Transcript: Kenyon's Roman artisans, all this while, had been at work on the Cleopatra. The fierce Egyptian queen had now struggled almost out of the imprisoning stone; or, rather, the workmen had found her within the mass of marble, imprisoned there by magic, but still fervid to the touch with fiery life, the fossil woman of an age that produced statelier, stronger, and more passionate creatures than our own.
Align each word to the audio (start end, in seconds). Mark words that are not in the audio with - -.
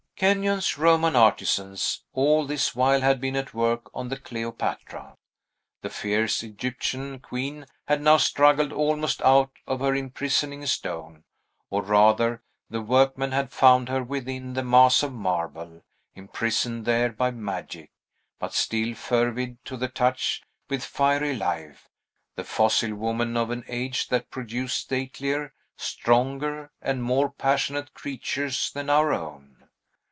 Kenyon's 0.15 0.77
Roman 0.77 1.15
artisans, 1.15 2.03
all 2.13 2.45
this 2.45 2.75
while, 2.75 3.01
had 3.01 3.19
been 3.19 3.35
at 3.35 3.55
work 3.55 3.89
on 3.91 4.09
the 4.09 4.17
Cleopatra. 4.19 5.17
The 5.81 5.89
fierce 5.89 6.43
Egyptian 6.43 7.17
queen 7.19 7.65
had 7.87 8.03
now 8.03 8.17
struggled 8.17 8.71
almost 8.71 9.23
out 9.23 9.49
of 9.65 9.79
the 9.79 9.85
imprisoning 9.93 10.63
stone; 10.67 11.23
or, 11.71 11.81
rather, 11.81 12.43
the 12.69 12.83
workmen 12.83 13.31
had 13.31 13.51
found 13.51 13.89
her 13.89 14.03
within 14.03 14.53
the 14.53 14.61
mass 14.63 15.01
of 15.01 15.11
marble, 15.11 15.81
imprisoned 16.13 16.85
there 16.85 17.11
by 17.11 17.31
magic, 17.31 17.89
but 18.37 18.53
still 18.53 18.93
fervid 18.93 19.65
to 19.65 19.75
the 19.75 19.89
touch 19.89 20.43
with 20.69 20.83
fiery 20.83 21.35
life, 21.35 21.89
the 22.35 22.43
fossil 22.43 22.93
woman 22.93 23.35
of 23.35 23.49
an 23.49 23.63
age 23.67 24.07
that 24.09 24.29
produced 24.29 24.77
statelier, 24.81 25.51
stronger, 25.77 26.69
and 26.79 27.01
more 27.01 27.31
passionate 27.31 27.95
creatures 27.95 28.71
than 28.73 28.87
our 28.87 29.11
own. 29.13 29.57